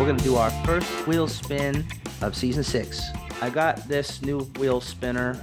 [0.00, 1.84] We're gonna do our first wheel spin
[2.22, 3.02] of season six.
[3.42, 5.36] I got this new wheel spinner.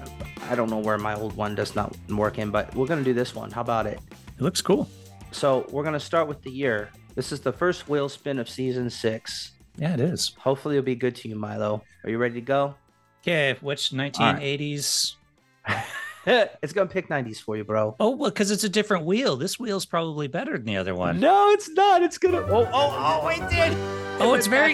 [0.49, 3.13] I don't know where my old one does not work in, but we're gonna do
[3.13, 3.51] this one.
[3.51, 3.99] How about it?
[4.35, 4.89] It looks cool.
[5.29, 6.89] So we're gonna start with the year.
[7.13, 9.51] This is the first wheel spin of season six.
[9.75, 10.33] Yeah, it is.
[10.39, 11.83] Hopefully it'll be good to you, Milo.
[12.03, 12.74] Are you ready to go?
[13.21, 15.17] Okay, which 1980s?
[16.26, 17.95] it's gonna pick 90s for you, bro.
[17.99, 19.38] Oh, well, because it's a different wheel.
[19.38, 21.20] This wheel's probably better than the other one.
[21.20, 22.02] No, it's not.
[22.02, 22.39] It's gonna.
[22.39, 23.27] Oh, oh, oh!
[23.27, 24.06] It did.
[24.20, 24.73] Oh, it's very.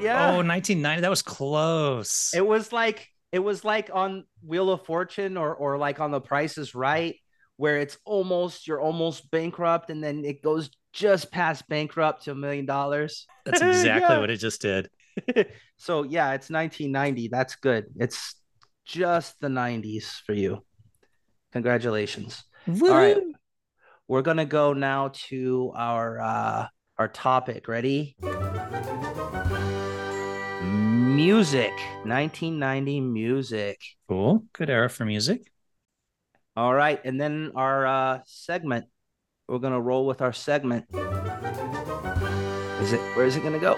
[0.00, 0.30] Yeah.
[0.32, 1.02] Oh, 1990.
[1.02, 2.32] That was close.
[2.34, 6.20] It was like it was like on Wheel of Fortune or or like on The
[6.20, 7.16] Price is Right,
[7.56, 12.34] where it's almost you're almost bankrupt and then it goes just past bankrupt to a
[12.34, 13.26] million dollars.
[13.44, 14.18] That's exactly Yeah.
[14.18, 14.90] what it just did.
[15.76, 17.28] so yeah, it's 1990.
[17.28, 17.86] That's good.
[17.96, 18.34] It's
[18.84, 20.64] just the 90s for you.
[21.52, 22.42] Congratulations.
[22.68, 23.18] All right.
[24.08, 26.66] We're gonna go now to our uh
[27.02, 27.66] our topic.
[27.66, 28.14] Ready?
[30.62, 31.72] Music.
[32.04, 33.80] 1990 music.
[34.08, 34.44] Cool.
[34.52, 35.50] Good era for music.
[36.56, 38.86] All right, and then our uh segment.
[39.48, 40.86] We're gonna roll with our segment.
[42.80, 43.74] Is it where is it gonna go?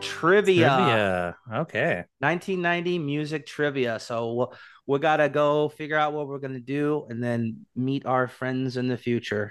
[0.00, 0.68] Trivia.
[0.68, 1.36] Trivia.
[1.52, 2.04] Okay.
[2.20, 3.98] 1990 music trivia.
[3.98, 4.54] So we'll,
[4.86, 8.86] we gotta go figure out what we're gonna do and then meet our friends in
[8.86, 9.50] the future.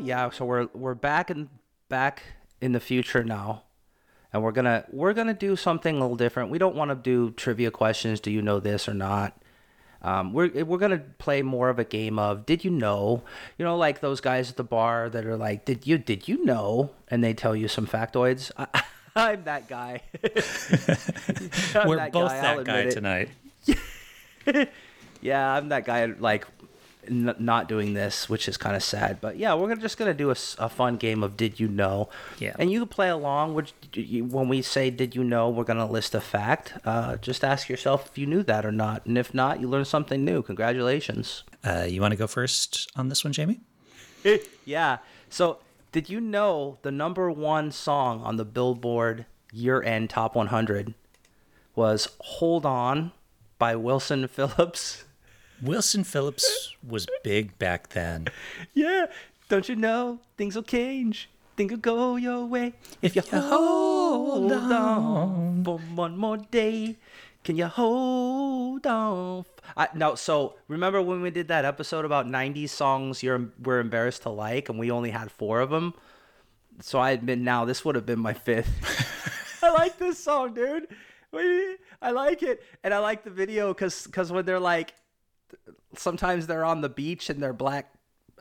[0.00, 1.48] Yeah, so we're we're back in
[1.88, 2.22] back
[2.60, 3.62] in the future now.
[4.32, 6.50] And we're gonna we're gonna do something a little different.
[6.50, 8.20] We don't want to do trivia questions.
[8.20, 9.40] Do you know this or not?
[10.02, 13.22] Um, we're we're gonna play more of a game of did you know?
[13.56, 16.44] You know, like those guys at the bar that are like, did you did you
[16.44, 16.90] know?
[17.08, 18.50] And they tell you some factoids.
[18.56, 18.82] I,
[19.16, 20.02] I'm that guy.
[21.86, 22.90] We're that both guy, that guy it.
[22.90, 23.30] tonight.
[25.26, 26.04] Yeah, I'm that guy.
[26.06, 26.46] Like,
[27.08, 29.20] n- not doing this, which is kind of sad.
[29.20, 30.34] But yeah, we're gonna, just gonna do a
[30.68, 32.08] fun game of Did You Know?
[32.38, 32.54] Yeah.
[32.58, 33.54] And you can play along.
[33.54, 36.74] Which when we say Did You Know, we're gonna list a fact.
[36.84, 39.86] Uh, just ask yourself if you knew that or not, and if not, you learned
[39.86, 40.42] something new.
[40.42, 41.44] Congratulations.
[41.64, 43.60] Uh, you want to go first on this one, Jamie?
[44.64, 44.98] yeah.
[45.28, 45.58] So,
[45.92, 50.94] did you know the number one song on the Billboard year-end Top 100
[51.74, 53.12] was "Hold On"
[53.58, 55.04] by Wilson Phillips?
[55.62, 58.28] Wilson Phillips was big back then.
[58.74, 59.06] Yeah,
[59.48, 61.30] don't you know things will change?
[61.56, 66.96] Things will go your way if you hold on for one more day.
[67.44, 69.44] Can you hold on?
[69.76, 74.22] I, no, so remember when we did that episode about 90s songs you're we're embarrassed
[74.22, 75.94] to like, and we only had four of them.
[76.80, 79.62] So I admit now this would have been my fifth.
[79.62, 80.88] I like this song, dude.
[82.02, 84.94] I like it, and I like the video because because when they're like
[85.96, 87.92] sometimes they're on the beach in their black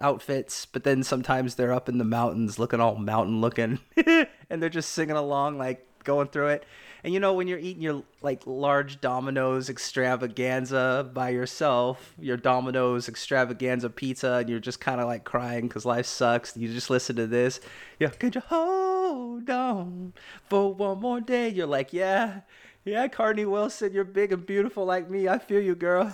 [0.02, 3.80] outfits, but then sometimes they're up in the mountains looking all mountain looking
[4.50, 6.66] and they're just singing along like going through it.
[7.04, 13.08] And you know when you're eating your like large Domino's extravaganza by yourself, your Domino's
[13.08, 16.58] extravaganza pizza and you're just kind of like crying cuz life sucks.
[16.58, 17.60] You just listen to this.
[18.00, 20.14] Yeah, could you hold on
[20.50, 21.50] for one more day?
[21.50, 22.42] You're like, "Yeah.
[22.86, 25.28] Yeah, Carnie Wilson, you're big and beautiful like me.
[25.28, 26.14] I feel you, girl."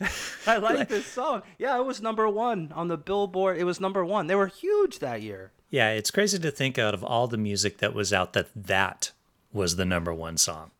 [0.46, 1.42] I like this song.
[1.58, 3.56] Yeah, it was number one on the Billboard.
[3.58, 4.26] It was number one.
[4.26, 5.50] They were huge that year.
[5.70, 9.12] Yeah, it's crazy to think out of all the music that was out that that
[9.52, 10.70] was the number one song.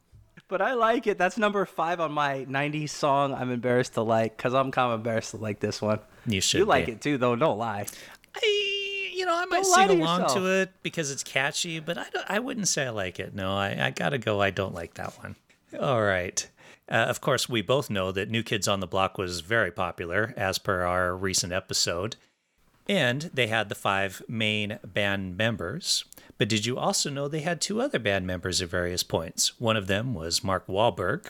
[0.48, 1.16] But I like it.
[1.16, 4.98] That's number five on my 90s song I'm embarrassed to like because I'm kind of
[4.98, 6.00] embarrassed to like this one.
[6.26, 6.92] You should You like be.
[6.92, 7.36] it too, though.
[7.36, 7.86] Don't lie.
[9.20, 10.38] You know, I might Don't sing to along yourself.
[10.40, 13.34] to it because it's catchy, but I, don't, I wouldn't say I like it.
[13.34, 14.40] No, I, I gotta go.
[14.40, 15.36] I don't like that one.
[15.78, 16.48] All right.
[16.90, 20.32] Uh, of course, we both know that New Kids on the Block was very popular,
[20.38, 22.16] as per our recent episode.
[22.88, 26.04] And they had the five main band members.
[26.38, 29.60] But did you also know they had two other band members at various points?
[29.60, 31.26] One of them was Mark Wahlberg,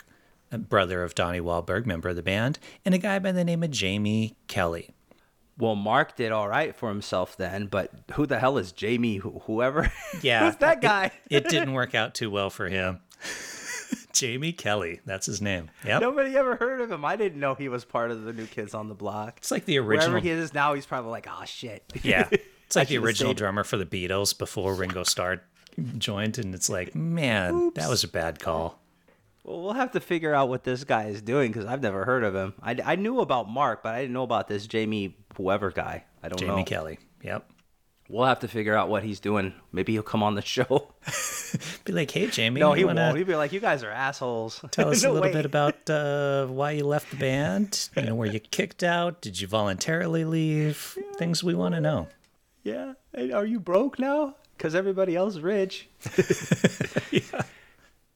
[0.53, 3.73] brother of Donnie Wahlberg, member of the band, and a guy by the name of
[3.73, 4.91] Jamie Kelly.
[5.61, 9.19] Well, Mark did all right for himself then, but who the hell is Jamie?
[9.19, 9.93] wh- Whoever?
[10.23, 10.47] Yeah.
[10.47, 11.13] Who's that guy?
[11.31, 13.01] It, didn't work out too well for him.
[14.13, 15.71] Jamie Kelly, that's his name.
[15.85, 16.01] Yep.
[16.03, 17.05] Nobody ever heard of him.
[17.05, 19.35] I didn't know he was part of the New Kids on the Block.
[19.39, 20.21] It's like the Wherever original.
[20.21, 21.85] he is now, he's probably like, oh shit.
[22.03, 22.29] Yeah.
[22.67, 25.43] It's like the original drummer for the Beatles before Ringo Starr
[25.99, 26.39] joined.
[26.39, 28.81] And it's like, man, that was a bad call.
[29.45, 32.25] Well, we'll have to figure out what this guy is doing because I've never heard
[32.25, 32.55] of him.
[32.63, 36.05] I, I knew about Mark, but I didn't know about this Jamie whoever guy.
[36.23, 36.57] I don't Jamie know.
[36.57, 36.99] Jamie Kelly.
[37.23, 37.51] Yep.
[38.09, 39.55] We'll have to figure out what he's doing.
[39.71, 40.93] Maybe he'll come on the show.
[41.85, 42.61] Be like, hey, Jamie.
[42.61, 43.17] no, he wanna won't.
[43.19, 45.33] He'd be like, "You guys are assholes." Tell us No a little way.
[45.33, 47.89] bit about uh, why you left the band.
[47.97, 49.21] You know, were you kicked out?
[49.21, 50.99] Did you voluntarily leave?
[51.19, 52.09] Things we want to know.
[52.65, 52.95] Yeah.
[53.17, 54.35] Are you broke now?
[54.61, 55.89] because everybody else is rich.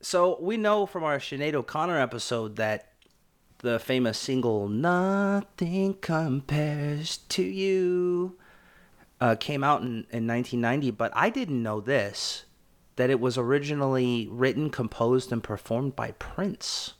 [0.04, 2.90] So we know from our Sinead O'Connor episode that
[3.60, 8.36] the famous single "Nothing Compares to You"
[9.18, 12.44] uh, came out in, in 1990, but I didn't know this
[12.96, 16.92] that it was originally written, composed, and performed by Prince.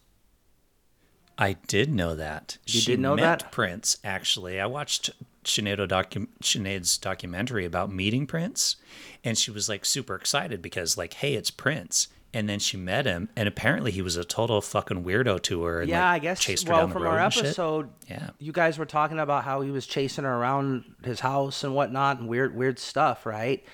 [1.37, 2.57] I did know that.
[2.67, 3.53] You she did know met that?
[3.53, 4.59] Prince, actually.
[4.59, 5.11] I watched
[5.45, 8.77] Sinead docu- Sinead's documentary about meeting Prince,
[9.23, 12.09] and she was like super excited because, like, hey, it's Prince.
[12.35, 15.81] And then she met him, and apparently he was a total fucking weirdo to her.
[15.83, 16.41] And, yeah, like, I guess.
[16.41, 18.31] chased her well, down the from road our episode, Yeah.
[18.39, 22.19] you guys were talking about how he was chasing her around his house and whatnot,
[22.19, 23.65] and weird, weird stuff, right?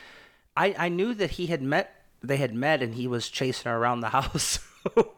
[0.57, 3.77] I, I knew that he had met, they had met, and he was chasing her
[3.79, 4.59] around the house,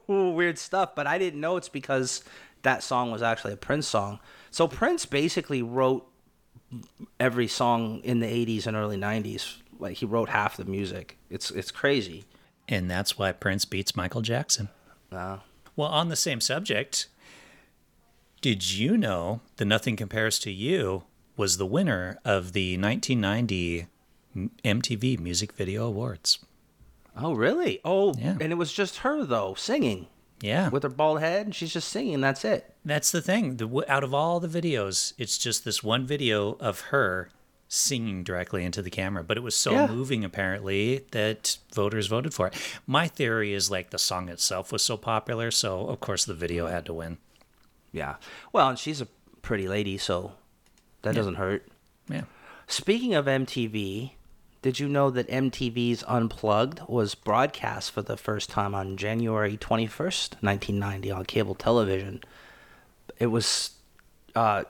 [0.07, 0.95] weird stuff.
[0.95, 2.23] But I didn't know it's because
[2.63, 4.21] that song was actually a Prince song.
[4.53, 6.07] So Prince basically wrote
[7.19, 9.57] every song in the '80s and early '90s.
[9.79, 11.19] Like he wrote half the music.
[11.29, 12.25] It's it's crazy.
[12.69, 14.69] And that's why Prince beats Michael Jackson.
[15.11, 15.39] Uh,
[15.77, 17.09] Well, on the same subject,
[18.41, 21.05] did you know the Nothing Compares to You
[21.37, 23.87] was the winner of the 1990
[24.65, 26.39] MTV Music Video Awards?
[27.17, 27.79] oh really?
[27.85, 28.37] Oh, Yeah.
[28.41, 30.07] and it was just her though singing.
[30.41, 30.71] Yeah.
[30.71, 33.59] with her bald head and she's just singing that's it That's the thing.
[33.59, 37.29] The, out of all the videos, it's just this one video of her
[37.75, 39.25] singing directly into the camera.
[39.25, 39.87] But it was so Yeah.
[39.87, 42.55] moving, apparently, that voters voted for it.
[42.87, 46.67] My theory is like the song itself was so popular, so of course the video
[46.67, 47.17] had to win.
[47.95, 48.17] yeah
[48.55, 49.07] well and she's a
[49.43, 50.33] pretty lady so
[51.03, 51.67] that doesn't hurt
[52.09, 52.23] Yeah.
[52.67, 54.13] speaking of mtv
[54.63, 60.37] did you know that mtv's unplugged was broadcast for the first time on january 21st
[60.43, 62.23] 1990 on cable television
[63.19, 63.73] it was
[64.35, 64.65] uh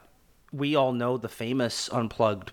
[0.53, 2.51] we all know the famous unplugged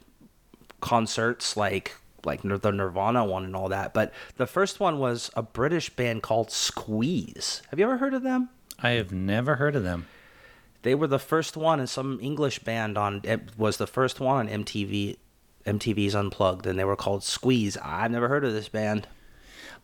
[0.82, 1.96] concerts like
[2.26, 6.22] like the Nirvana one and all that, but the first one was a British band
[6.22, 7.62] called Squeeze.
[7.70, 8.50] Have you ever heard of them?
[8.82, 10.08] I have never heard of them.
[10.82, 14.48] They were the first one, and some English band on it was the first one
[14.50, 15.18] on MTV.
[15.66, 17.78] MTV's Unplugged, and they were called Squeeze.
[17.78, 19.08] I've never heard of this band.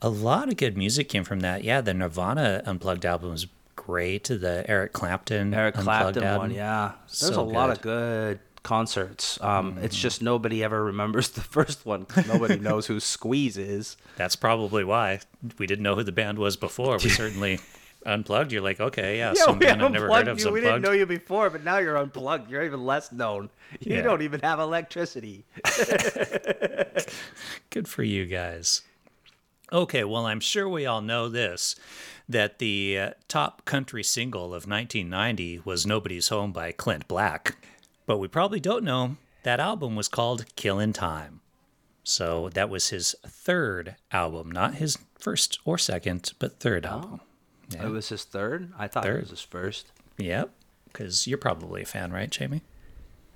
[0.02, 1.64] A lot of good music came from that.
[1.64, 4.24] Yeah, the Nirvana Unplugged album was great.
[4.26, 6.50] The Eric Clapton Eric Unplugged Clapton album.
[6.50, 6.94] one, yeah.
[7.08, 9.40] There's So a lot of good concerts.
[9.42, 12.06] Um, It's just nobody ever remembers the first one.
[12.28, 13.96] nobody knows who Squeeze is.
[14.18, 15.22] That's probably why
[15.58, 16.98] we didn't know who the band was before.
[17.02, 17.60] We certainly
[18.06, 18.52] unplugged.
[18.52, 20.40] You're like, okay, yeah, some band I've never heard of.
[20.40, 20.52] you.
[20.52, 22.52] We didn't know you before, but now you're unplugged.
[22.52, 23.50] You're even less known.
[23.80, 24.02] You Yeah.
[24.04, 25.46] don't even have electricity.
[27.70, 28.82] Good for you guys.
[29.74, 31.76] Okay, well, I'm sure we all know this
[32.30, 37.56] that the uh, top country single of 1990 was Nobody's Home by Clint Black.
[38.06, 41.42] But we probably don't know that album was called Killin' Time.
[42.04, 47.22] So that was his third album, not his first or second, but third album.
[47.72, 48.72] It was his third.
[48.78, 49.92] I thought it was his first.
[50.18, 50.52] Yep.
[50.86, 52.62] Because you're probably a fan, right, Jamie?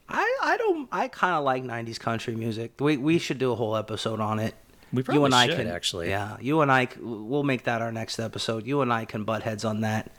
[0.07, 2.73] I, I don't I kind of like '90s country music.
[2.79, 4.55] We we should do a whole episode on it.
[4.91, 6.09] We you probably and I should, can actually.
[6.09, 8.65] Yeah, you and I we'll make that our next episode.
[8.65, 10.11] You and I can butt heads on that.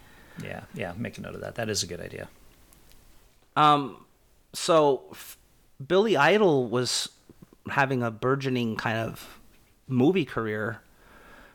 [0.43, 0.93] Yeah, yeah.
[0.97, 1.57] Make a note of that.
[1.57, 2.29] That is a good idea.
[3.57, 4.05] Um,
[4.53, 5.39] so f-
[5.85, 7.09] Billy Idol was
[7.71, 9.41] having a burgeoning kind of
[9.87, 10.83] movie career,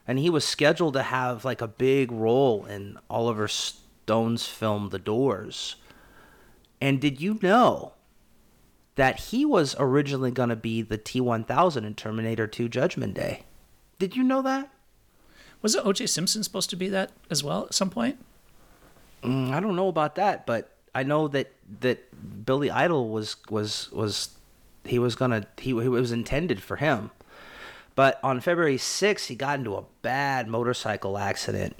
[0.07, 4.99] and he was scheduled to have like a big role in Oliver Stone's film The
[4.99, 5.75] Doors.
[6.81, 7.93] And did you know
[8.95, 13.43] that he was originally going to be the T1000 in Terminator 2 Judgment Day?
[13.99, 14.69] Did you know that?
[15.61, 16.07] Was it O.J.
[16.07, 18.23] Simpson supposed to be that as well at some point?
[19.23, 23.91] Mm, I don't know about that, but I know that that Billy Idol was was
[23.91, 24.29] was
[24.83, 27.11] he was gonna he, he was intended for him.
[27.95, 31.77] But on February 6th, he got into a bad motorcycle accident,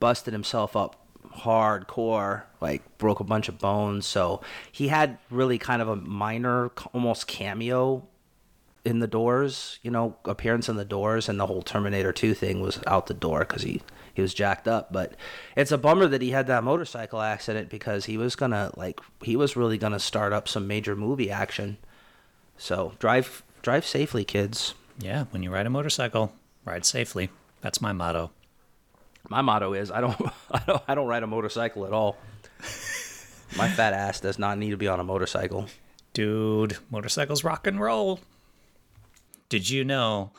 [0.00, 0.96] busted himself up
[1.32, 4.04] hardcore, like broke a bunch of bones.
[4.04, 4.40] So
[4.70, 8.04] he had really kind of a minor, almost cameo
[8.84, 12.60] in the doors, you know, appearance in the doors, and the whole Terminator 2 thing
[12.60, 13.80] was out the door because he,
[14.12, 14.92] he was jacked up.
[14.92, 15.14] But
[15.56, 19.36] it's a bummer that he had that motorcycle accident because he was gonna, like, he
[19.36, 21.78] was really gonna start up some major movie action.
[22.56, 24.74] So drive drive safely, kids.
[24.98, 26.32] Yeah, when you ride a motorcycle,
[26.64, 27.30] ride safely.
[27.62, 28.30] That's my motto.
[29.28, 32.16] My motto is I don't I don't I don't ride a motorcycle at all.
[33.56, 35.66] My fat ass does not need to be on a motorcycle.
[36.12, 38.20] Dude, motorcycles rock and roll.
[39.48, 40.32] Did you know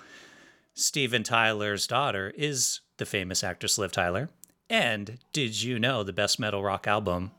[0.73, 4.29] Steven Tyler's daughter is the famous actress Liv Tyler?
[4.69, 7.31] And did you know the best metal rock album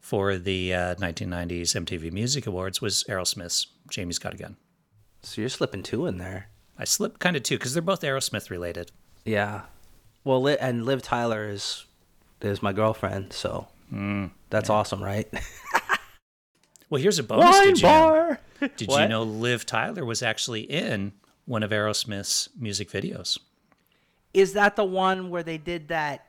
[0.00, 4.56] for the uh, 1990s MTV Music Awards was Aerosmith's Janie's Got a Gun?
[5.22, 6.48] So you're slipping two in there.
[6.78, 8.92] I slipped kind of two because they're both Aerosmith related.
[9.24, 9.62] Yeah.
[10.24, 11.84] Well, and Liv Tyler is
[12.40, 13.68] is my girlfriend, so
[14.50, 15.26] that's awesome, right?
[16.90, 17.50] Well, here's a bonus.
[17.50, 17.88] Wine did you know?
[17.88, 18.40] bar.
[18.76, 21.12] Did you know Liv Tyler was actually in
[21.44, 23.38] one of Aerosmith's music videos?
[24.32, 26.26] Is that the one where they did that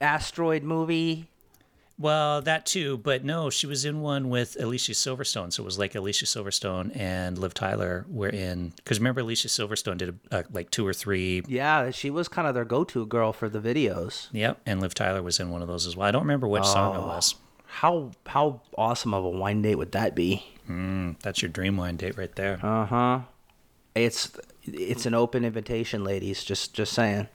[0.00, 1.28] asteroid movie?
[1.98, 5.52] Well, that too, but no, she was in one with Alicia Silverstone.
[5.52, 8.72] So it was like Alicia Silverstone and Liv Tyler were in.
[8.76, 11.42] Because remember, Alicia Silverstone did uh, like two or three.
[11.46, 14.28] Yeah, she was kind of their go-to girl for the videos.
[14.32, 16.08] Yep, and Liv Tyler was in one of those as well.
[16.08, 17.36] I don't remember which song it was.
[17.72, 20.44] How how awesome of a wine date would that be?
[21.22, 22.60] That's your dream wine date right there.
[22.62, 23.20] Uh huh.
[23.94, 26.44] It's it's an open invitation, ladies.
[26.44, 27.28] Just just saying.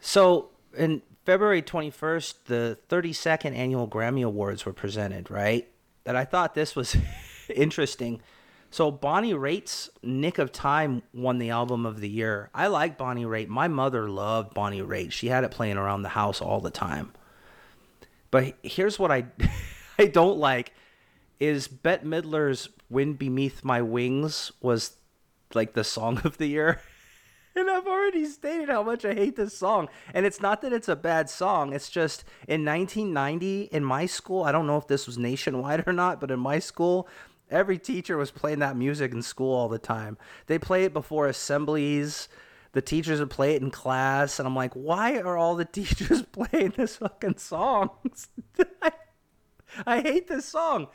[0.00, 5.68] So in February twenty first, the thirty second annual Grammy Awards were presented, right?
[6.06, 6.96] And I thought this was
[7.54, 8.20] interesting.
[8.70, 12.48] So Bonnie Raitt's "Nick of Time" won the album of the year.
[12.54, 13.48] I like Bonnie Raitt.
[13.48, 15.10] My mother loved Bonnie Raitt.
[15.10, 17.12] She had it playing around the house all the time.
[18.30, 19.26] But here's what I
[19.98, 20.72] I don't like
[21.40, 24.96] is Bette Midler's "Wind Beneath My Wings" was
[25.54, 26.80] like the song of the year.
[27.56, 29.88] And I've already stated how much I hate this song.
[30.14, 31.72] And it's not that it's a bad song.
[31.72, 35.92] It's just in 1990 in my school, I don't know if this was nationwide or
[35.92, 37.08] not, but in my school,
[37.50, 40.18] every teacher was playing that music in school all the time.
[40.46, 42.28] They play it before assemblies.
[42.72, 46.22] The teachers would play it in class, and I'm like, why are all the teachers
[46.22, 47.90] playing this fucking song?
[48.82, 48.92] I,
[49.86, 50.88] I hate this song.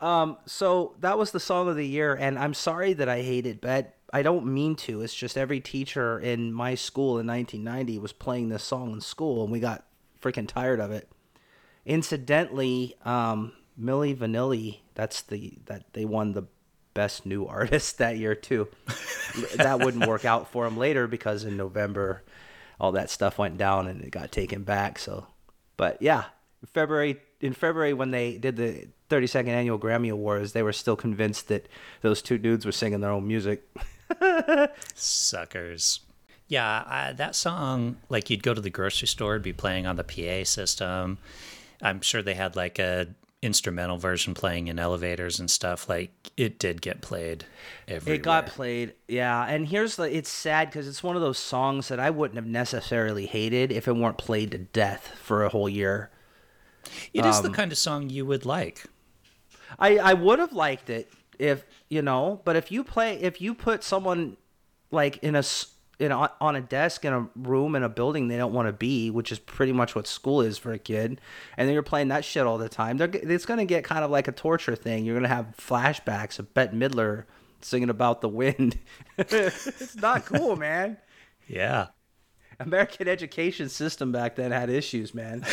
[0.00, 3.46] Um, so that was the song of the year, and I'm sorry that I hate
[3.46, 5.00] it, but I don't mean to.
[5.00, 9.44] It's just every teacher in my school in 1990 was playing this song in school,
[9.44, 9.86] and we got
[10.20, 11.08] freaking tired of it.
[11.86, 16.44] Incidentally, um, Milli Vanilli, that's the that they won the
[16.94, 18.68] best new artist that year too.
[19.56, 22.22] that wouldn't work out for him later because in November,
[22.80, 24.98] all that stuff went down and it got taken back.
[24.98, 25.26] So,
[25.76, 26.24] but yeah,
[26.72, 31.48] February in February when they did the 32nd annual Grammy Awards, they were still convinced
[31.48, 31.68] that
[32.00, 33.68] those two dudes were singing their own music.
[34.94, 36.00] Suckers.
[36.48, 39.96] Yeah, I, that song, like you'd go to the grocery store, it'd be playing on
[39.96, 41.18] the PA system.
[41.80, 43.08] I'm sure they had like a
[43.42, 45.88] instrumental version playing in elevators and stuff.
[45.88, 47.44] Like it did get played
[47.88, 48.14] everywhere.
[48.14, 49.44] It got played, yeah.
[49.44, 52.46] And here's the it's sad because it's one of those songs that I wouldn't have
[52.46, 56.10] necessarily hated if it weren't played to death for a whole year.
[57.12, 58.84] It is the um, kind of song you would like.
[59.78, 63.54] I I would have liked it if you know, but if you play if you
[63.54, 64.36] put someone
[64.90, 65.42] like in a
[65.98, 68.72] in a, on a desk in a room in a building they don't want to
[68.72, 71.20] be, which is pretty much what school is for a kid,
[71.56, 74.10] and then you're playing that shit all the time, they're, it's gonna get kind of
[74.10, 75.04] like a torture thing.
[75.04, 77.24] You're gonna have flashbacks of Bette Midler
[77.60, 78.78] singing about the wind.
[79.18, 80.96] it's not cool, man.
[81.46, 81.88] Yeah.
[82.58, 85.44] American education system back then had issues, man.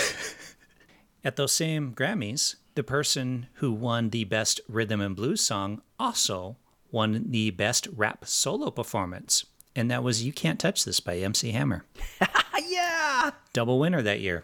[1.23, 6.57] At those same Grammys, the person who won the best rhythm and blues song also
[6.91, 9.45] won the best rap solo performance.
[9.79, 11.85] And that was You Can't Touch This by MC Hammer.
[12.67, 14.43] yeah, Double winner that year.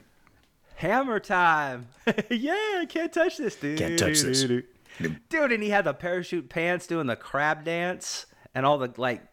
[0.75, 1.87] hammer time.
[2.29, 3.77] yeah, I can't touch this, dude.
[3.77, 4.43] Can't touch this.
[4.43, 9.23] Dude, and he had the parachute pants doing the crab dance and all the like,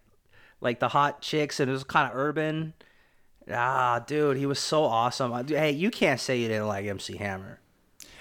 [0.61, 2.75] like the hot chicks, and it was kind of urban.
[3.49, 5.47] Ah, dude, he was so awesome.
[5.47, 7.61] Hey, you can't say you didn't like MC Hammer.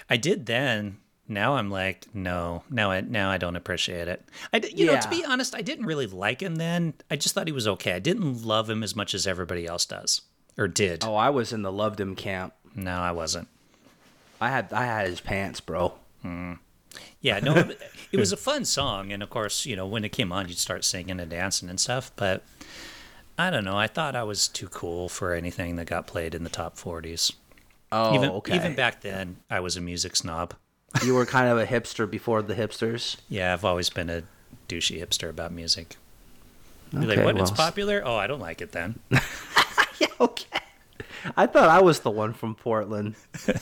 [0.08, 0.98] I did then.
[1.32, 4.24] Now I'm like, no, now I now I don't appreciate it.
[4.52, 6.94] I, you know, to be honest, I didn't really like him then.
[7.10, 7.92] I just thought he was okay.
[7.92, 10.22] I didn't love him as much as everybody else does,
[10.58, 11.04] or did.
[11.04, 12.54] Oh, I was in the loved him camp.
[12.74, 13.48] No, I wasn't.
[14.40, 15.94] I had I had his pants, bro.
[16.20, 16.54] Hmm.
[17.20, 20.10] Yeah, no, it, it was a fun song, and of course, you know, when it
[20.10, 22.12] came on, you'd start singing and dancing and stuff.
[22.16, 22.44] But
[23.38, 23.78] I don't know.
[23.78, 27.32] I thought I was too cool for anything that got played in the top forties.
[27.90, 28.56] Oh, even okay.
[28.56, 30.54] even back then, I was a music snob.
[31.04, 33.16] You were kind of a hipster before the hipsters.
[33.28, 34.22] Yeah, I've always been a
[34.68, 35.96] douchey hipster about music.
[36.90, 37.38] Be like, Okay, what?
[37.38, 38.02] It's popular?
[38.04, 38.98] Oh, I don't like it then.
[39.98, 40.58] Yeah, okay.
[41.36, 43.14] I thought I was the one from Portland.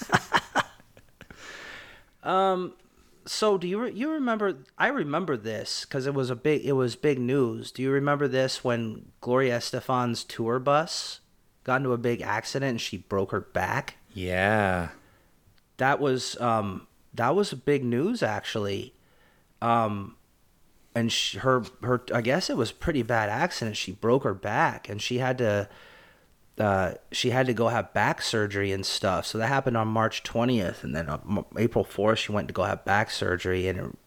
[2.22, 2.72] um,
[3.26, 4.56] so do you re- you remember?
[4.78, 7.70] I remember this because it was a big it was big news.
[7.70, 11.20] Do you remember this when Gloria Estefan's tour bus
[11.64, 13.96] got into a big accident and she broke her back?
[14.14, 14.88] yeah.
[15.76, 18.94] That was um that was big news actually.
[19.62, 20.16] Um,
[20.94, 23.76] and she, her her I guess it was pretty bad accident.
[23.76, 25.68] She broke her back and she had to
[26.58, 29.24] uh, she had to go have back surgery and stuff.
[29.24, 32.64] So that happened on March 20th, and then on April 4th she went to go
[32.64, 33.98] have back surgery, and it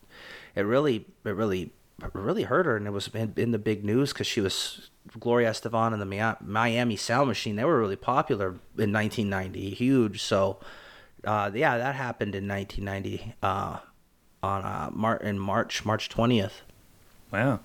[0.55, 1.71] it really it really
[2.13, 5.49] really hurt her, and it was in, in the big news because she was Gloria
[5.49, 7.55] Estefan and the Miami Sound Machine.
[7.55, 10.21] They were really popular in 1990, huge.
[10.21, 10.59] So,
[11.25, 13.77] uh, yeah, that happened in 1990 uh,
[14.41, 16.51] on uh, Mar- in March, March 20th.
[17.31, 17.61] Wow.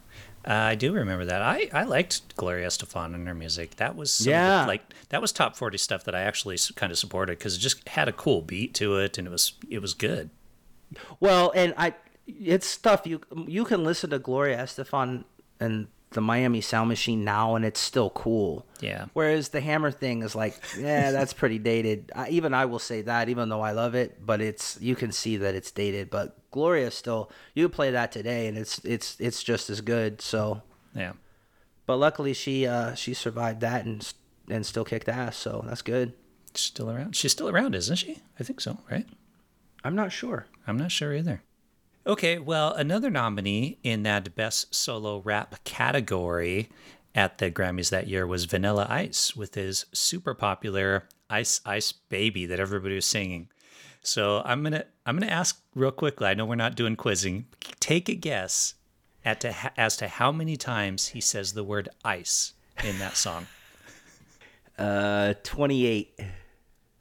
[0.47, 1.43] Uh, I do remember that.
[1.43, 3.77] I, I liked Gloria Estefan and her music.
[3.77, 4.65] That was of the- Yeah.
[4.67, 7.87] like that was top forty stuff that I actually kind of supported because it just
[7.89, 10.31] had a cool beat to it and it was it was good.
[11.21, 11.95] Well, and I,
[12.27, 15.25] it's stuff you you can listen to Gloria Estefan
[15.61, 18.67] and the Miami Sound Machine now, and it's still cool.
[18.81, 19.07] Yeah.
[19.13, 22.11] Whereas the Hammer thing is like, yeah, that's pretty dated.
[22.17, 25.13] I, even I will say that, even though I love it, but it's you can
[25.13, 26.09] see that it's dated.
[26.11, 30.21] But Gloria still, you play that today, and it's it's it's just as good.
[30.23, 30.63] So,
[30.95, 31.13] Yeah.
[31.87, 34.11] but luckily she uh she survived that and
[34.49, 35.37] and still kicked ass.
[35.37, 36.15] So that's good.
[36.55, 37.15] She's still around.
[37.15, 38.23] She's still around, isn't she?
[38.41, 39.07] I think so, right?
[39.85, 40.47] I'm not sure.
[40.67, 41.43] I'm not sure either.
[42.07, 46.71] Okay, well, another nominee in that best solo rap category
[47.15, 52.47] at the Grammys that year was Vanilla Ice with his super popular Ice Ice Baby
[52.47, 53.49] that everybody was singing.
[54.03, 56.29] So I'm gonna I'm gonna ask real quickly.
[56.29, 57.47] I know we're not doing quizzing.
[57.81, 58.75] Take a guess
[59.25, 63.47] at to, as to how many times he says the word ice in that song.
[64.79, 66.19] Uh, 28.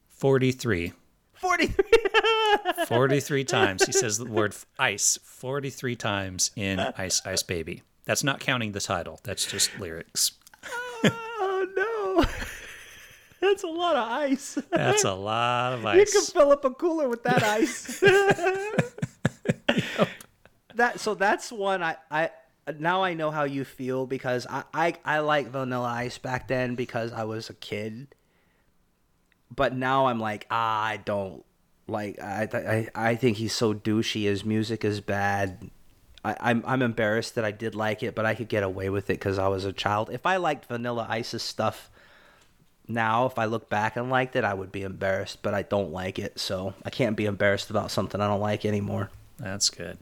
[0.08, 0.92] 43.
[1.34, 1.84] 43.
[2.86, 8.40] 43 times he says the word ice 43 times in ice ice baby that's not
[8.40, 10.32] counting the title that's just lyrics
[11.10, 12.24] oh no.
[13.40, 14.58] That's a lot of ice.
[14.70, 16.12] that's a lot of ice.
[16.12, 18.00] You can fill up a cooler with that ice.
[20.74, 22.30] that so that's one I I
[22.78, 26.74] now I know how you feel because I I, I like Vanilla Ice back then
[26.74, 28.14] because I was a kid.
[29.54, 31.44] But now I'm like ah, I don't
[31.88, 32.48] like I
[32.94, 34.24] I I think he's so douchey.
[34.24, 35.70] His music is bad.
[36.24, 39.10] I, I'm I'm embarrassed that I did like it, but I could get away with
[39.10, 40.10] it because I was a child.
[40.12, 41.90] If I liked Vanilla Ice's stuff
[42.86, 45.92] now, if I look back and liked it, I would be embarrassed, but I don't
[45.92, 49.10] like it, so I can't be embarrassed about something I don't like anymore.
[49.38, 49.98] that's good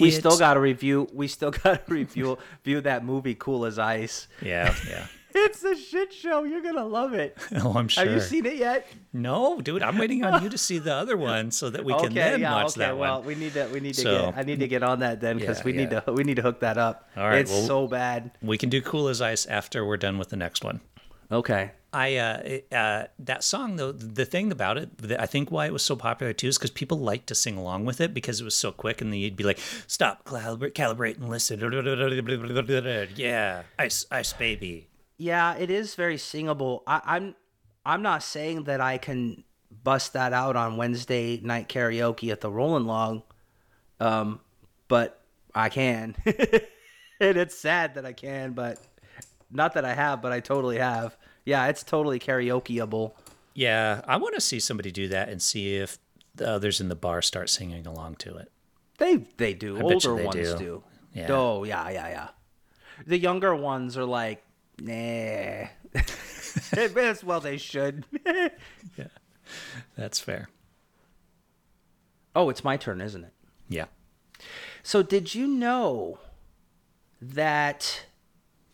[0.00, 1.08] We It's- still got to review.
[1.12, 4.28] We still got to review view that movie, Cool as Ice.
[4.40, 6.44] yeah yeah It's a shit show.
[6.44, 7.36] You're gonna love it.
[7.62, 8.86] oh i'm sure Have you seen it yet?
[9.12, 12.12] no dude i'm waiting on you to see the other one so that we can
[12.12, 14.60] then watch that well, one we need to we need to So- get I need
[14.60, 16.76] to get on that then because Yeah, we need to we need to hook that
[16.78, 17.08] up.
[17.16, 18.30] All right, it's well- so bad.
[18.42, 20.80] we can do cool as ice after we're done with the next one
[21.30, 21.72] Okay.
[21.92, 25.72] I uh, uh, that song though the thing about it that I think why it
[25.72, 28.44] was so popular too is because people liked to sing along with it because it
[28.44, 31.58] was so quick and then you'd be like stop calibrate calibrate and listen
[33.16, 36.82] yeah ice ice baby Yeah, it is very singable.
[36.86, 37.34] I, I'm
[37.84, 39.44] I'm not saying that I can
[39.84, 43.22] bust that out on Wednesday night karaoke at the Rolling Log,
[44.00, 44.40] um,
[44.88, 45.20] but
[45.54, 46.14] I can.
[46.24, 48.78] and it's sad that I can, but
[49.50, 51.16] not that I have, but I totally have.
[51.44, 53.12] Yeah, it's totally karaokeable.
[53.54, 55.98] yeah I want to see somebody do that and see if
[56.34, 58.52] the others in the bar start singing along to it
[58.98, 59.74] They they do.
[59.76, 60.58] you Older they ones do.
[60.58, 60.82] do.
[61.14, 61.26] Yeah.
[61.30, 62.28] Oh yeah, yeah, yeah.
[63.06, 64.44] The younger ones are like,
[64.80, 65.68] nah.
[66.72, 68.04] As well they should.
[68.96, 69.06] Yeah,
[69.96, 70.48] that's fair
[72.38, 73.32] oh, it's my turn, isn't it?
[73.68, 73.86] yeah
[74.82, 76.20] So, did you know
[77.20, 78.06] that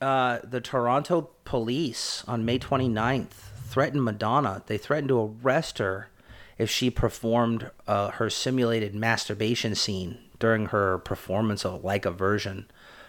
[0.00, 3.32] uh, the Toronto police on May 29th
[3.66, 4.62] threatened Madonna?
[4.66, 6.10] They threatened to arrest her
[6.58, 12.66] if she performed uh, her simulated masturbation scene during her performance of Like a Virgin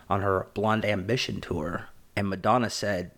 [0.10, 1.90] on her Blonde Ambition tour.
[2.16, 3.12] And Madonna said,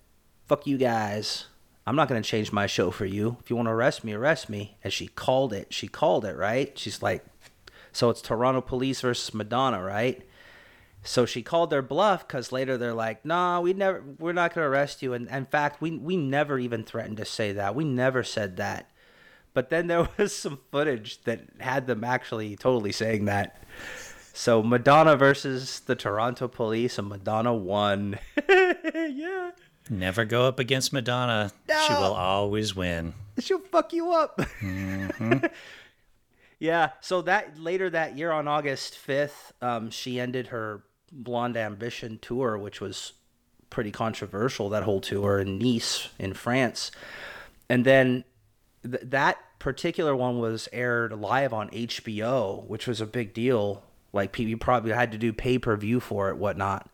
[0.48, 1.46] Fuck you guys.
[1.86, 3.38] I'm not going to change my show for you.
[3.42, 4.78] If you want to arrest me, arrest me.
[4.84, 5.74] And she called it.
[5.74, 6.78] She called it, right?
[6.78, 7.26] She's like,
[7.98, 10.22] so it's Toronto police versus Madonna, right?
[11.02, 14.68] So she called their bluff because later they're like, "Nah, we never, we're not gonna
[14.68, 17.76] arrest you." And in fact, we we never even threatened to say that.
[17.76, 18.92] We never said that.
[19.54, 23.64] But then there was some footage that had them actually totally saying that.
[24.38, 28.20] So Madonna versus the Toronto police, and Madonna won.
[28.50, 29.52] yeah,
[29.90, 31.52] never go up against Madonna
[31.88, 34.42] she will always win she'll fuck you up.
[36.60, 36.92] yeah.
[37.02, 42.58] So that later that year on August fifth, um, she ended her Blonde Ambition tour,
[42.58, 43.14] which was
[43.70, 44.70] pretty controversial.
[44.70, 46.92] That whole tour in Nice in France,
[47.70, 48.24] and then
[48.84, 53.84] th- that particular one was aired live on HBO, which was a big deal.
[54.18, 56.90] Like you probably had to do pay per view for it, whatnot.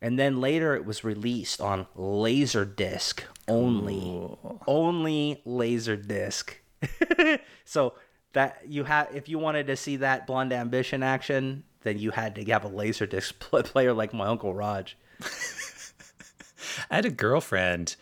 [0.00, 4.36] And then later it was released on Laserdisc only.
[4.66, 6.50] Only Laserdisc.
[7.64, 7.94] so
[8.34, 12.34] that you have if you wanted to see that Blonde Ambition action, then you had
[12.34, 14.96] to have a laser disc player like my uncle Raj.
[16.90, 17.96] I had a girlfriend,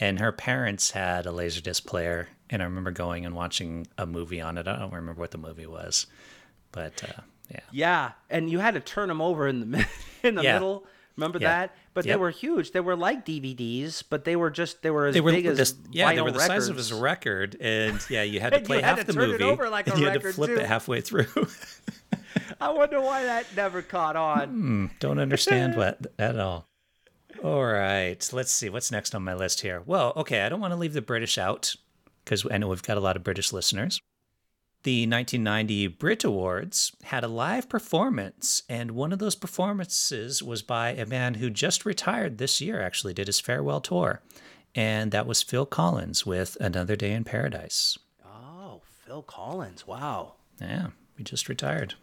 [0.00, 4.40] and her parents had a laserdisc player, and I remember going and watching a movie
[4.40, 4.66] on it.
[4.66, 6.06] I don't remember what the movie was,
[6.70, 7.20] but uh,
[7.52, 9.86] yeah, Yeah, and you had to turn them over in the
[10.22, 10.54] in the Yeah.
[10.54, 10.84] middle.
[11.16, 11.48] Remember Yeah.
[11.66, 11.76] that?
[11.94, 12.72] But they were huge.
[12.72, 15.58] They were like DVDs, but they were just they were as they were big as
[15.58, 16.90] this, yeah, they were the size of records.
[16.90, 19.32] a record, and yeah, you had to play you had half to the turn it
[19.32, 20.56] movie, over like and you had to flip too.
[20.56, 21.26] it halfway through.
[22.60, 24.48] I wonder why that never caught on.
[24.48, 26.66] Hmm, don't understand what at all.
[27.42, 29.82] All right, let's see what's next on my list here.
[29.84, 31.74] Well, okay, I don't want to leave the British out
[32.24, 34.00] because I know we've got a lot of British listeners.
[34.84, 40.90] The 1990 Brit Awards had a live performance, and one of those performances was by
[40.90, 44.22] a man who just retired this year, actually, did his farewell tour.
[44.74, 47.96] And that was Phil Collins with Another Day in Paradise.
[48.26, 49.86] Oh, Phil Collins!
[49.86, 50.34] Wow.
[50.60, 51.94] Yeah, he just retired.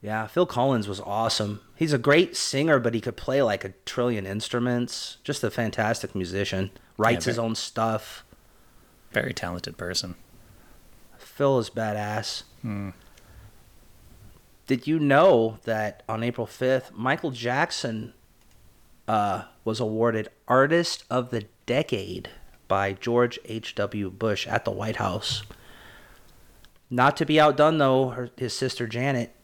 [0.00, 1.60] Yeah, Phil Collins was awesome.
[1.76, 5.18] He's a great singer, but he could play like a trillion instruments.
[5.22, 6.72] Just a fantastic musician.
[6.96, 8.24] Writes Yeah, his own stuff.
[9.12, 10.16] Very talented person.
[11.42, 12.44] Phil is badass.
[14.68, 18.14] Did you know that on April 5th, Michael Jackson
[19.08, 22.30] uh, was awarded Artist of the Decade
[22.68, 24.08] by George H.W.
[24.10, 25.42] Bush at the White House?
[26.88, 29.34] Not to be outdone, though, her, his sister Janet,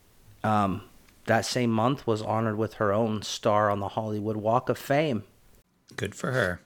[0.45, 0.83] um,
[1.27, 5.25] that same month was honored with her own star on the Hollywood Walk of Fame.
[5.97, 6.61] Good for her.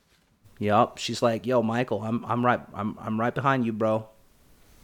[0.59, 4.09] Yup, she's like, "Yo, Michael, I'm I'm right I'm I'm right behind you, bro.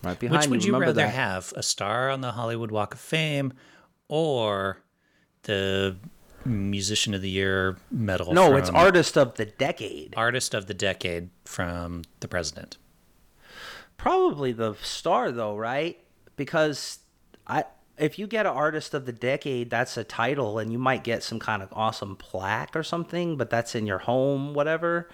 [0.03, 1.15] Right behind Which would you Remember rather that.
[1.15, 3.53] have, a star on the Hollywood Walk of Fame
[4.09, 4.79] or
[5.43, 5.97] the
[6.45, 8.33] Musician of the Year medal?
[8.33, 10.15] No, it's artist of the decade.
[10.17, 12.77] Artist of the Decade from the President.
[13.97, 15.99] Probably the star though, right?
[16.37, 17.01] Because
[17.47, 17.65] I
[17.99, 21.25] if you get an artist of the decade, that's a title and you might get
[21.25, 25.09] some kind of awesome plaque or something, but that's in your home, whatever.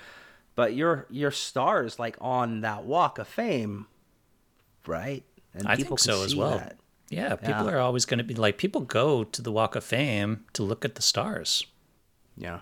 [0.55, 3.87] But your your star is like on that walk of fame,
[4.87, 5.25] right?
[5.55, 6.59] And I think so as well.
[6.59, 6.77] that.
[7.11, 7.73] Yeah, people Yeah.
[7.73, 10.85] are always going to be like, people go to the Walk of Fame to look
[10.85, 11.67] at the stars.
[12.37, 12.61] Yeah.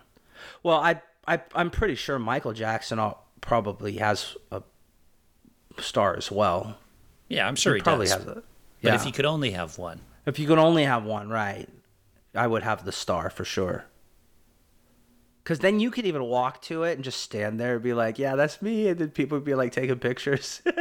[0.62, 3.00] Well, I, I I'm pretty sure Michael Jackson
[3.40, 4.62] probably has a
[5.78, 6.76] star as well.
[7.28, 8.14] Yeah, I'm sure he, probably does.
[8.14, 8.42] has a.
[8.82, 11.68] But if you could only have one, If you could only have one, right?
[12.34, 13.84] I would have the star for sure.
[15.44, 18.16] Cause then you could even walk to it and just stand there and be like,
[18.18, 20.62] "Yeah, that's me," and then people would be like taking pictures.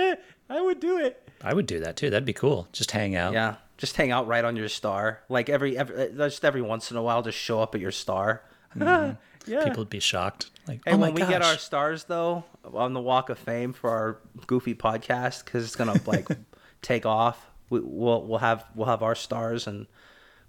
[0.49, 1.27] I would do it.
[1.43, 2.09] I would do that too.
[2.09, 2.67] That'd be cool.
[2.71, 3.33] Just hang out.
[3.33, 5.21] Yeah, just hang out right on your star.
[5.29, 7.91] Like every, every uh, just every once in a while, just show up at your
[7.91, 8.43] star.
[8.79, 9.15] yeah.
[9.47, 10.49] People would be shocked.
[10.67, 11.29] Like, Hey, oh my when we gosh.
[11.29, 15.75] get our stars though on the Walk of Fame for our goofy podcast, because it's
[15.75, 16.27] gonna like
[16.81, 19.87] take off, we, we'll we'll have we'll have our stars, and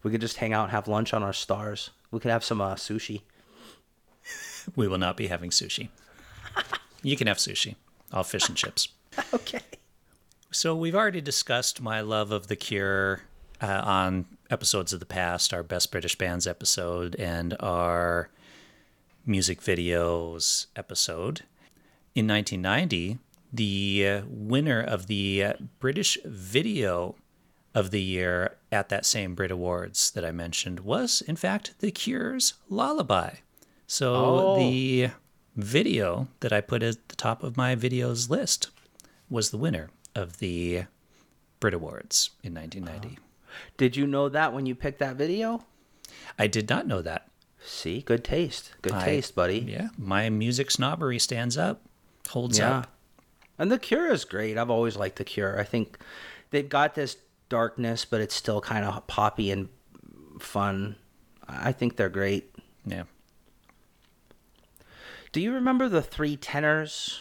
[0.02, 1.90] we could just hang out and have lunch on our stars.
[2.10, 3.22] We could have some uh, sushi.
[4.76, 5.88] we will not be having sushi.
[7.02, 7.76] you can have sushi.
[8.12, 8.88] I'll fish and chips.
[9.34, 9.60] Okay.
[10.54, 13.22] So we've already discussed my love of The Cure
[13.62, 18.28] uh, on episodes of the past, our Best British Bands episode and our
[19.24, 21.42] music videos episode.
[22.14, 23.18] In 1990,
[23.50, 27.14] the winner of the British Video
[27.74, 31.90] of the Year at that same Brit Awards that I mentioned was, in fact, The
[31.90, 33.36] Cure's Lullaby.
[33.86, 34.56] So Oh.
[34.58, 35.10] the
[35.56, 38.68] video that I put at the top of my videos list
[39.30, 40.84] was the winner of the
[41.60, 43.18] Brit Awards in 1990.
[43.76, 45.64] Did you know that when you picked that video?
[46.38, 47.28] I did not know that.
[47.64, 48.72] See, good taste.
[48.82, 49.58] Good I- taste, buddy.
[49.60, 51.82] Yeah, my music snobbery stands up,
[52.30, 52.78] holds Yeah.
[52.78, 52.88] up.
[53.58, 54.58] And The Cure is great.
[54.58, 55.60] I've always liked The Cure.
[55.60, 55.98] I think
[56.50, 57.16] they've got this
[57.48, 59.68] darkness, but it's still kind of poppy and
[60.40, 60.96] fun.
[61.46, 62.52] I think they're great.
[62.84, 63.04] Yeah.
[65.32, 67.20] Do you remember the three tenors?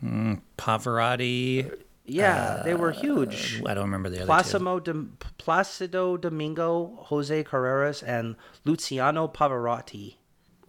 [0.00, 1.72] Hmm, Pavarotti.
[2.08, 3.62] Yeah, they were uh, huge.
[3.66, 4.58] I don't remember the other two.
[4.58, 10.16] Placido, Placido Domingo, Jose Carreras, and Luciano Pavarotti,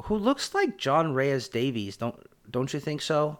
[0.03, 1.97] who looks like John Rhys Davies.
[1.97, 2.15] Don't
[2.49, 3.39] don't you think so?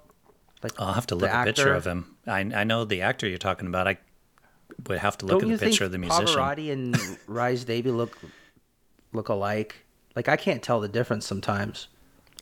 [0.64, 2.16] Like I'll have to look a picture of him.
[2.26, 3.88] I I know the actor you're talking about.
[3.88, 3.98] I
[4.88, 6.26] would have to look Don't at the picture of the musician.
[6.26, 8.18] Pavarotti and Rhys Davies look
[9.12, 9.86] look alike?
[10.16, 11.88] Like I can't tell the difference sometimes.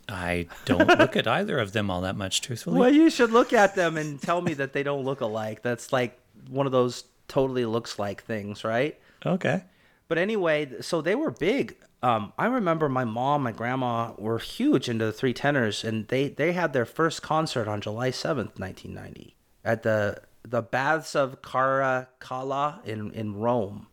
[0.10, 2.80] I don't look at either of them all that much, truthfully.
[2.80, 5.62] Well, you should look at them and tell me that they don't look alike.
[5.62, 9.00] That's like one of those totally looks like things, right?
[9.26, 9.64] Okay.
[10.08, 11.76] But anyway, so they were big.
[12.02, 16.30] Um, I remember my mom, my grandma were huge into the Three Tenors, and they
[16.30, 21.42] they had their first concert on July seventh, nineteen ninety, at the the Baths of
[21.42, 23.88] Caracalla in in Rome.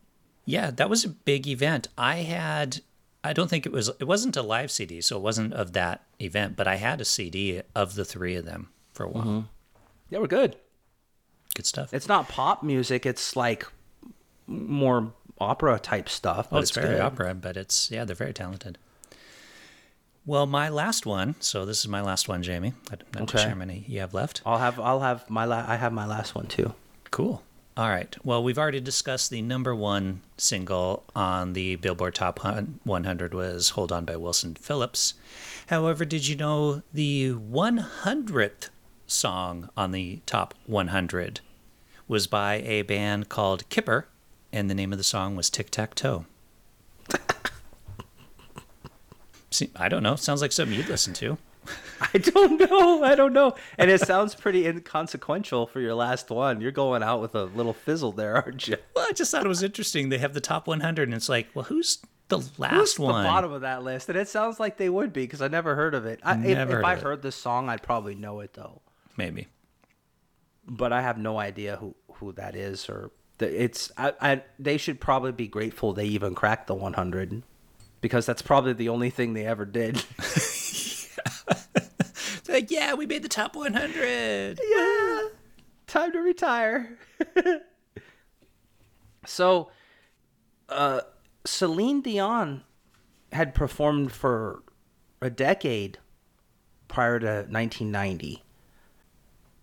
[0.44, 1.88] Yeah, that was a big event.
[1.96, 2.82] I had
[3.24, 6.04] I don't think it was it wasn't a live CD, so it wasn't of that
[6.20, 9.24] event, but I had a CD of the three of them for a while.
[9.24, 9.40] Mm-hmm.
[10.10, 10.56] Yeah, we're good.
[11.54, 11.94] Good stuff.
[11.94, 13.06] It's not pop music.
[13.06, 13.66] It's like
[14.46, 16.50] more opera type stuff.
[16.50, 17.00] But Oh, it's, very good.
[17.00, 18.76] opera, but it's yeah, they're very talented.
[20.26, 21.34] Well, my last one.
[21.40, 22.72] So this is my last one, Jamie.
[22.90, 23.38] I'm not Okay.
[23.38, 24.42] sure how many you have left.
[24.46, 26.74] I'll have I'll have my la- I have my last one too.
[27.10, 27.42] Cool.
[27.76, 28.16] All right.
[28.22, 33.90] Well, we've already discussed the number one single on the Billboard Top 100 was "Hold
[33.90, 35.14] On" by Wilson Phillips.
[35.66, 38.68] However, did you know the 100th
[39.08, 41.40] song on the top 100
[42.06, 44.06] was by a band called Kipper,
[44.52, 46.26] and the name of the song was Tic Tac Toe.
[49.74, 50.14] I don't know.
[50.14, 51.38] Sounds like something you'd listen to.
[52.14, 53.02] I don't know.
[53.04, 53.54] I don't know.
[53.78, 56.60] And it sounds pretty inconsequential for your last one.
[56.60, 58.76] You're going out with a little fizzle there, aren't you?
[58.94, 60.08] Well, I just thought it was interesting.
[60.08, 63.22] They have the top 100, and it's like, well, who's the last Who's one?
[63.22, 64.08] the bottom of that list?
[64.08, 66.20] And it sounds like they would be because I never heard of it.
[66.22, 68.80] I, if Never if heard I heard this song, I'd probably know it though.
[69.16, 69.48] Maybe.
[70.66, 73.92] But I have no idea who who that is or the, it's.
[73.98, 77.42] I, I they should probably be grateful they even cracked the 100
[78.00, 80.02] because that's probably the only thing they ever did.
[82.74, 84.58] Yeah, we made the top 100.
[84.68, 85.22] yeah,
[85.86, 86.98] time to retire.
[89.26, 89.70] so,
[90.68, 91.02] uh,
[91.44, 92.64] Celine Dion
[93.32, 94.64] had performed for
[95.20, 95.98] a decade
[96.88, 98.42] prior to 1990.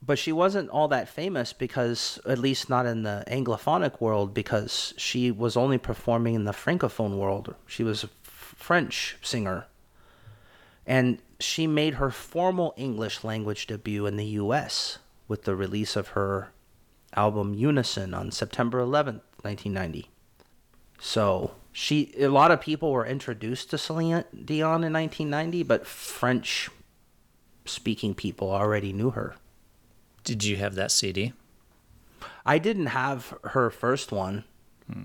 [0.01, 4.93] But she wasn't all that famous because, at least not in the Anglophonic world, because
[4.95, 7.55] she was only performing in the Francophone world.
[7.67, 9.67] She was a f- French singer.
[10.87, 16.09] And she made her formal English language debut in the US with the release of
[16.09, 16.49] her
[17.13, 20.09] album Unison on September 11th, 1990.
[20.99, 26.69] So, she a lot of people were introduced to Celine Dion in 1990, but French
[27.65, 29.35] speaking people already knew her.
[30.23, 31.33] Did you have that CD?
[32.45, 34.43] I didn't have her first one.
[34.91, 35.03] Hmm.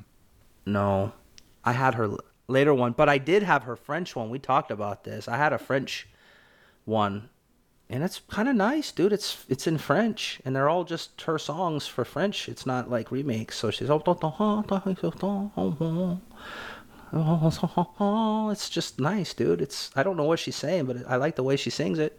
[0.66, 1.12] No,
[1.64, 2.10] I had her
[2.48, 4.30] later one, but I did have her French one.
[4.30, 5.28] We talked about this.
[5.28, 6.08] I had a French
[6.86, 7.28] one,
[7.90, 9.12] and it's kind of nice, dude.
[9.12, 12.48] It's it's in French, and they're all just her songs for French.
[12.48, 13.56] It's not like remakes.
[13.56, 13.90] So she's
[17.12, 19.60] oh, it's just nice, dude.
[19.60, 22.18] It's I don't know what she's saying, but I like the way she sings it.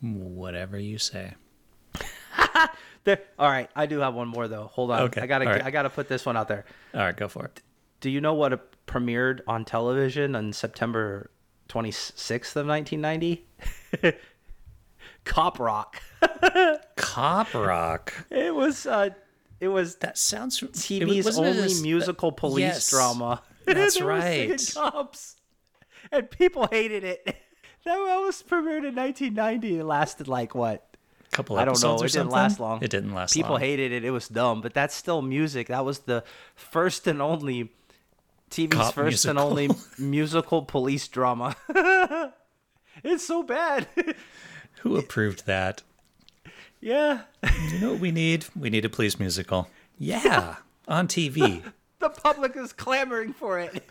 [0.00, 1.34] Whatever you say.
[3.04, 3.20] There.
[3.38, 4.70] All right, I do have one more though.
[4.72, 5.02] Hold on.
[5.02, 5.62] Okay, I gotta right.
[5.62, 6.64] I gotta put this one out there.
[6.94, 7.60] All right, go for it.
[8.00, 11.30] Do you know what premiered on television on September
[11.68, 13.46] 26th of 1990?
[15.24, 16.00] Cop Rock.
[16.96, 18.26] Cop Rock.
[18.30, 19.10] It was uh
[19.60, 23.42] it was That sounds TV's wasn't it a only s- musical police yes, drama.
[23.66, 24.72] that's They were singing right.
[24.74, 25.36] Cops.
[26.12, 27.36] And people hated it.
[27.86, 29.78] That was premiered in 1990.
[29.78, 30.86] It lasted like what?
[31.26, 31.94] A couple I don't know.
[31.96, 32.30] It didn't something?
[32.32, 32.82] last long.
[32.82, 33.60] It didn't last People long.
[33.60, 34.04] hated it.
[34.04, 35.68] It was dumb, but that's still music.
[35.68, 36.24] That was the
[36.54, 37.72] first and only
[38.54, 41.56] TV's Cop first and only musical police drama.
[43.04, 43.88] it's so bad.
[44.82, 45.82] Who approved that?
[46.80, 47.22] yeah.
[47.72, 48.46] You know what we need?
[48.54, 49.68] We need a police musical.
[49.98, 51.62] Yeah, on TV.
[51.98, 53.82] The public is clamoring for it.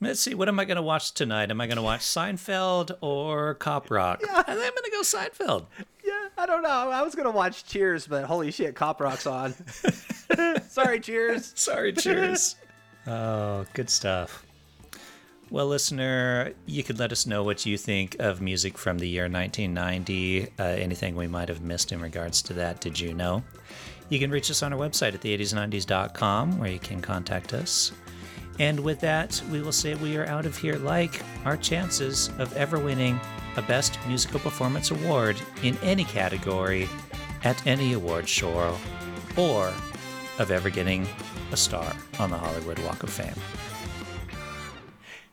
[0.00, 0.34] Let's see.
[0.34, 1.50] What am I going to watch tonight?
[1.50, 4.20] Am I going to watch Seinfeld or Cop Rock?
[4.28, 5.66] I think I'm going to go Seinfeld.
[6.04, 6.68] yeah, I don't know.
[6.68, 9.54] I was going to watch Cheers, but holy shit, Cop Rock's on.
[10.68, 11.52] Sorry, Cheers.
[11.54, 12.56] Sorry, cheers.
[13.06, 14.44] Oh, good stuff.
[15.50, 19.24] Well, listener, you could let us know what you think of music from the year
[19.24, 20.48] 1990.
[20.58, 23.44] Uh, anything we might have missed in regards to that, did you know?
[24.08, 27.92] You can reach us on our website at the80s90s.com where you can contact us.
[28.58, 32.52] And with that, we will say we are out of here like our chances of
[32.56, 33.20] ever winning
[33.56, 36.88] a Best Musical Performance Award in any category
[37.42, 38.76] at any award show
[39.36, 39.72] or
[40.38, 41.06] of ever getting
[41.52, 43.34] a star on the Hollywood Walk of Fame.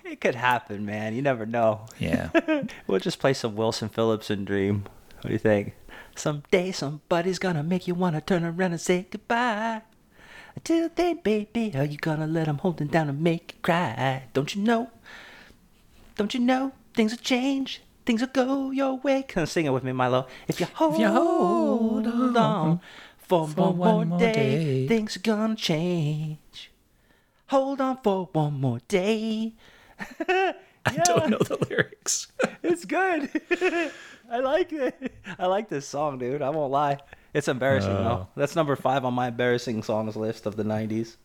[0.04, 1.16] It could happen, man.
[1.16, 1.86] You never know.
[1.98, 2.30] Yeah.
[2.88, 4.84] We'll just play some Wilson Phillips and Dream.
[5.22, 5.74] What do you think?
[6.16, 9.82] Someday somebody's gonna make you wanna turn around and say goodbye.
[10.56, 14.24] Until then, baby, are you gonna let 'em hold it down and make you cry?
[14.34, 14.92] Don't you know?
[16.18, 16.74] Don't you know?
[16.94, 17.82] Things will change.
[18.06, 19.24] Things will go your way.
[19.24, 20.28] Come sing it with me, Milo.
[20.50, 22.82] If you hold, you hold on
[23.32, 24.88] for, for one, one more day, day.
[24.88, 26.70] things are gonna change.
[27.48, 29.54] Hold on for one more day.
[30.28, 32.28] I don't know the lyrics.
[32.64, 33.30] It's good.
[34.32, 35.14] I like it.
[35.40, 36.42] I like this song, dude.
[36.42, 37.00] I won't lie.
[37.34, 38.28] It's embarrassing though.
[38.28, 38.28] Oh.
[38.36, 41.16] That's number five on my embarrassing songs list of the '90s.